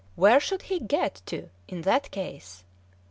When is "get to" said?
0.79-1.51